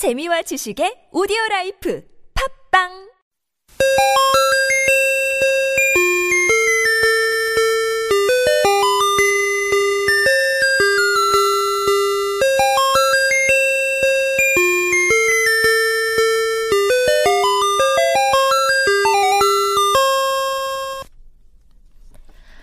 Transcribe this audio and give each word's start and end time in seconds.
재미와 0.00 0.40
지식의 0.40 1.12
오디오 1.12 1.36
라이프 1.50 2.02
팝빵 2.72 2.88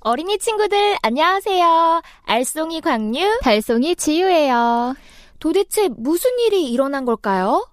어린이 0.00 0.38
친구들 0.38 0.96
안녕하세요. 1.02 2.00
알송이 2.24 2.80
광유, 2.80 3.40
달송이 3.42 3.96
지유예요. 3.96 4.94
도대체 5.38 5.88
무슨 5.88 6.30
일이 6.40 6.70
일어난 6.70 7.04
걸까요? 7.04 7.66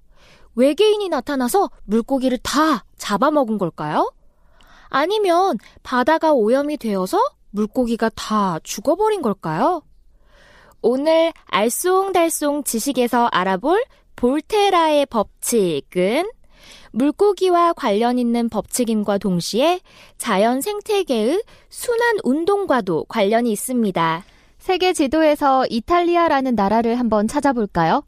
외계인이 0.55 1.09
나타나서 1.09 1.69
물고기를 1.83 2.37
다 2.39 2.85
잡아먹은 2.97 3.57
걸까요? 3.57 4.11
아니면 4.89 5.57
바다가 5.83 6.33
오염이 6.33 6.77
되어서 6.77 7.19
물고기가 7.51 8.09
다 8.15 8.59
죽어버린 8.63 9.21
걸까요? 9.21 9.81
오늘 10.81 11.33
알쏭달쏭 11.51 12.65
지식에서 12.65 13.27
알아볼 13.31 13.83
볼테라의 14.15 15.07
법칙은 15.07 16.29
물고기와 16.91 17.73
관련 17.73 18.17
있는 18.17 18.47
법칙임과 18.47 19.17
동시에 19.17 19.81
자연 20.17 20.61
생태계의 20.61 21.43
순환 21.69 22.17
운동과도 22.23 23.05
관련이 23.05 23.51
있습니다. 23.51 24.23
세계 24.65 24.93
지도에서 24.93 25.63
이탈리아라는 25.69 26.55
나라를 26.55 26.95
한번 26.95 27.27
찾아볼까요? 27.27 28.01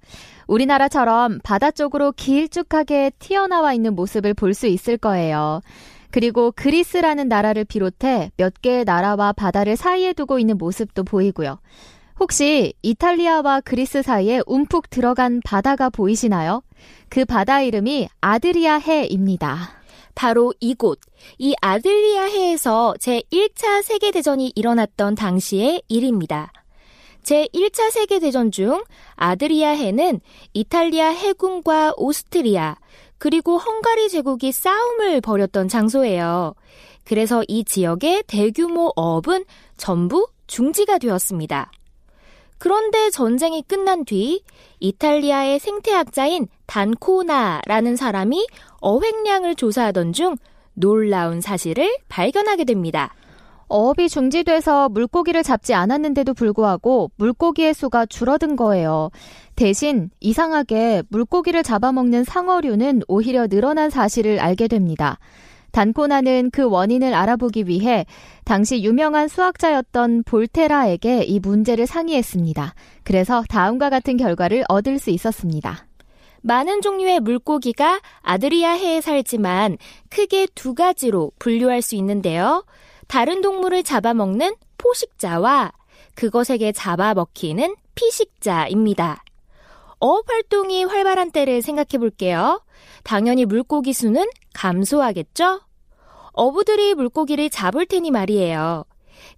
우리나라처럼 0.47 1.37
바다 1.43 1.69
쪽으로 1.69 2.11
길쭉하게 2.13 3.11
튀어나와 3.19 3.73
있는 3.73 3.93
모습을 3.93 4.33
볼 4.33 4.55
수 4.55 4.65
있을 4.65 4.97
거예요. 4.97 5.61
그리고 6.09 6.51
그리스라는 6.55 7.27
나라를 7.27 7.63
비롯해 7.63 8.31
몇 8.37 8.59
개의 8.59 8.85
나라와 8.85 9.33
바다를 9.33 9.75
사이에 9.75 10.13
두고 10.13 10.39
있는 10.39 10.57
모습도 10.57 11.03
보이고요. 11.03 11.59
혹시 12.19 12.73
이탈리아와 12.81 13.61
그리스 13.61 14.01
사이에 14.01 14.41
움푹 14.47 14.89
들어간 14.89 15.41
바다가 15.45 15.91
보이시나요? 15.91 16.63
그 17.07 17.23
바다 17.23 17.61
이름이 17.61 18.09
아드리아 18.19 18.77
해입니다. 18.77 19.76
바로 20.17 20.51
이곳, 20.59 20.99
이 21.37 21.53
아들리아 21.61 22.23
해에서 22.23 22.95
제1차 22.99 23.83
세계대전이 23.83 24.51
일어났던 24.55 25.13
당시의 25.13 25.83
일입니다. 25.87 26.51
제1차 27.21 27.91
세계대전 27.91 28.49
중 28.49 28.83
아드리아 29.15 29.69
해는 29.69 30.19
이탈리아 30.53 31.09
해군과 31.09 31.93
오스트리아, 31.97 32.77
그리고 33.19 33.59
헝가리 33.59 34.09
제국이 34.09 34.51
싸움을 34.51 35.21
벌였던 35.21 35.67
장소예요. 35.67 36.55
그래서 37.03 37.43
이 37.47 37.63
지역의 37.63 38.23
대규모 38.25 38.91
어업은 38.95 39.45
전부 39.77 40.27
중지가 40.47 40.97
되었습니다. 40.97 41.71
그런데 42.57 43.09
전쟁이 43.09 43.61
끝난 43.61 44.05
뒤 44.05 44.43
이탈리아의 44.79 45.59
생태학자인 45.59 46.47
단코나라는 46.65 47.95
사람이 47.95 48.47
어획량을 48.81 49.55
조사하던 49.55 50.13
중 50.13 50.35
놀라운 50.73 51.41
사실을 51.41 51.97
발견하게 52.09 52.65
됩니다. 52.65 53.13
어업이 53.69 54.07
중지돼서 54.07 54.89
물고기를 54.89 55.43
잡지 55.43 55.73
않았는데도 55.73 56.33
불구하고 56.33 57.11
물고기의 57.17 57.73
수가 57.73 58.05
줄어든 58.05 58.55
거예요. 58.55 59.09
대신 59.55 60.09
이상하게 60.21 61.03
물고기를 61.09 61.63
잡아먹는 61.63 62.23
상어류는 62.23 63.01
오히려 63.07 63.47
늘어난 63.47 63.89
사실을 63.89 64.39
알게 64.39 64.67
됩니다. 64.67 65.19
단코나는 65.77 66.49
그 66.49 66.63
원인을 66.63 67.13
알아보기 67.13 67.67
위해 67.67 68.07
당시 68.45 68.81
유명한 68.81 69.27
수학자였던 69.27 70.23
볼테라에게 70.23 71.25
이 71.25 71.39
문제를 71.39 71.85
상의했습니다. 71.85 72.73
그래서 73.03 73.43
다음과 73.47 73.91
같은 73.91 74.17
결과를 74.17 74.63
얻을 74.69 74.97
수 74.97 75.11
있었습니다. 75.11 75.85
많은 76.41 76.81
종류의 76.81 77.19
물고기가 77.19 78.01
아드리아해에 78.23 79.01
살지만 79.01 79.77
크게 80.09 80.47
두 80.55 80.73
가지로 80.73 81.31
분류할 81.37 81.83
수 81.83 81.93
있는데요. 81.93 82.65
다른 83.07 83.41
동물을 83.41 83.83
잡아먹는 83.83 84.55
포식자와 84.79 85.73
그것에게 86.15 86.71
잡아먹히는 86.71 87.75
피식자입니다. 87.93 89.23
어업 89.99 90.27
활동이 90.27 90.85
활발한 90.85 91.29
때를 91.29 91.61
생각해 91.61 91.99
볼게요. 91.99 92.63
당연히 93.03 93.45
물고기 93.45 93.93
수는 93.93 94.27
감소하겠죠? 94.55 95.66
어부들이 96.37 96.93
물고기를 96.93 97.49
잡을 97.49 97.85
테니 97.85 98.11
말이에요. 98.11 98.85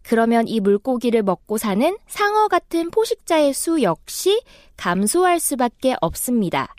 그러면 0.03 0.47
이 0.47 0.59
물고기를 0.59 1.23
먹고 1.23 1.57
사는 1.57 1.97
상어 2.07 2.47
같은 2.47 2.91
포식자의 2.91 3.53
수 3.53 3.81
역시 3.81 4.41
감소할 4.77 5.39
수밖에 5.39 5.95
없습니다. 6.01 6.75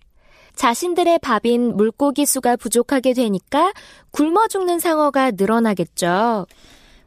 자신들의 0.54 1.20
밥인 1.20 1.76
물고기 1.76 2.26
수가 2.26 2.56
부족하게 2.56 3.14
되니까 3.14 3.72
굶어 4.10 4.46
죽는 4.48 4.78
상어가 4.78 5.30
늘어나겠죠. 5.30 6.46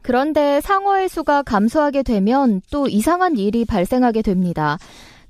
그런데 0.02 0.60
상어의 0.60 1.08
수가 1.08 1.42
감소하게 1.42 2.02
되면 2.02 2.60
또 2.70 2.88
이상한 2.88 3.38
일이 3.38 3.64
발생하게 3.64 4.22
됩니다. 4.22 4.76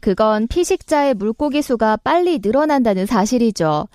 그건 0.00 0.48
피식자의 0.48 1.14
물고기 1.14 1.62
수가 1.62 1.96
빨리 1.98 2.40
늘어난다는 2.42 3.06
사실이죠. 3.06 3.88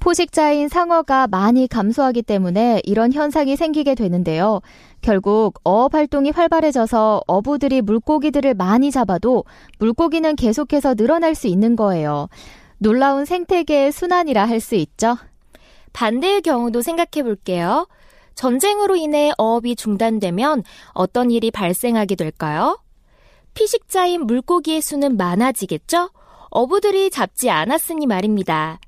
포식자인 0.00 0.68
상어가 0.68 1.26
많이 1.26 1.68
감소하기 1.68 2.22
때문에 2.22 2.80
이런 2.84 3.12
현상이 3.12 3.54
생기게 3.56 3.94
되는데요. 3.94 4.62
결국 5.02 5.60
어업 5.62 5.94
활동이 5.94 6.30
활발해져서 6.30 7.22
어부들이 7.26 7.82
물고기들을 7.82 8.54
많이 8.54 8.90
잡아도 8.90 9.44
물고기는 9.78 10.36
계속해서 10.36 10.94
늘어날 10.94 11.34
수 11.34 11.46
있는 11.46 11.76
거예요. 11.76 12.28
놀라운 12.78 13.26
생태계의 13.26 13.92
순환이라 13.92 14.46
할 14.46 14.60
수 14.60 14.74
있죠. 14.74 15.16
반대의 15.92 16.40
경우도 16.42 16.80
생각해 16.82 17.22
볼게요. 17.22 17.86
전쟁으로 18.34 18.96
인해 18.96 19.32
어업이 19.36 19.76
중단되면 19.76 20.62
어떤 20.92 21.30
일이 21.30 21.50
발생하게 21.50 22.14
될까요? 22.14 22.80
피식자인 23.52 24.22
물고기의 24.24 24.80
수는 24.80 25.18
많아지겠죠? 25.18 26.10
어부들이 26.48 27.10
잡지 27.10 27.50
않았으니 27.50 28.06
말입니다. 28.06 28.78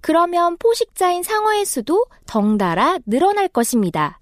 그러면 0.00 0.56
포식자인 0.58 1.22
상어의 1.22 1.64
수도 1.64 2.06
덩달아 2.26 2.98
늘어날 3.06 3.48
것입니다. 3.48 4.18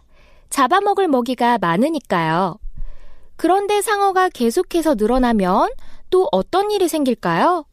잡아먹을 0.50 1.08
먹이가 1.08 1.58
많으니까요. 1.58 2.58
그런데 3.36 3.80
상어가 3.82 4.28
계속해서 4.28 4.94
늘어나면 4.96 5.70
또 6.10 6.28
어떤 6.32 6.70
일이 6.70 6.88
생길까요? 6.88 7.64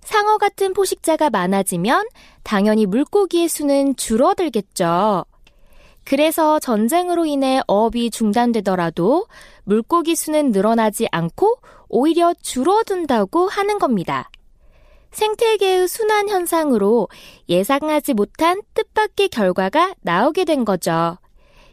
상어 0.00 0.38
같은 0.38 0.72
포식자가 0.72 1.30
많아지면 1.30 2.06
당연히 2.44 2.86
물고기의 2.86 3.48
수는 3.48 3.96
줄어들겠죠. 3.96 5.24
그래서 6.04 6.60
전쟁으로 6.60 7.26
인해 7.26 7.60
어업이 7.66 8.10
중단되더라도 8.10 9.26
물고기 9.64 10.14
수는 10.14 10.52
늘어나지 10.52 11.08
않고 11.10 11.58
오히려 11.88 12.32
줄어든다고 12.40 13.48
하는 13.48 13.80
겁니다. 13.80 14.30
생태계의 15.10 15.88
순환 15.88 16.28
현상으로 16.28 17.08
예상하지 17.48 18.14
못한 18.14 18.60
뜻밖의 18.74 19.28
결과가 19.28 19.94
나오게 20.02 20.44
된 20.44 20.64
거죠. 20.64 21.18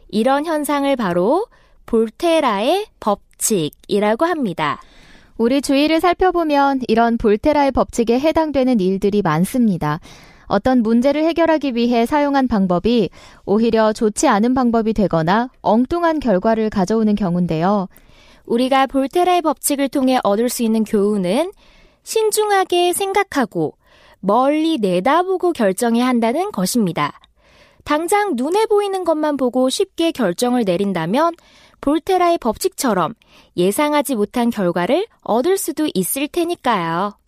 이런 0.08 0.46
현상을 0.46 0.94
바로 0.96 1.46
볼테라의 1.86 2.86
법칙이라고 3.00 4.24
합니다. 4.24 4.80
우리 5.36 5.60
주위를 5.60 6.00
살펴보면 6.00 6.80
이런 6.86 7.18
볼테라의 7.18 7.72
법칙에 7.72 8.20
해당되는 8.20 8.78
일들이 8.80 9.22
많습니다. 9.22 10.00
어떤 10.46 10.82
문제를 10.82 11.24
해결하기 11.24 11.74
위해 11.74 12.06
사용한 12.06 12.48
방법이 12.48 13.10
오히려 13.44 13.92
좋지 13.92 14.28
않은 14.28 14.54
방법이 14.54 14.92
되거나 14.92 15.50
엉뚱한 15.62 16.20
결과를 16.20 16.70
가져오는 16.70 17.14
경우인데요. 17.14 17.88
우리가 18.46 18.86
볼테라의 18.86 19.42
법칙을 19.42 19.88
통해 19.88 20.18
얻을 20.22 20.48
수 20.48 20.62
있는 20.62 20.84
교훈은 20.84 21.50
신중하게 22.04 22.92
생각하고 22.92 23.76
멀리 24.20 24.78
내다보고 24.78 25.52
결정해야 25.52 26.06
한다는 26.06 26.52
것입니다. 26.52 27.20
당장 27.84 28.34
눈에 28.36 28.66
보이는 28.66 29.04
것만 29.04 29.36
보고 29.36 29.68
쉽게 29.68 30.12
결정을 30.12 30.64
내린다면 30.64 31.34
볼테라의 31.82 32.38
법칙처럼 32.38 33.14
예상하지 33.56 34.14
못한 34.14 34.48
결과를 34.48 35.06
얻을 35.20 35.58
수도 35.58 35.86
있을 35.92 36.28
테니까요. 36.28 37.18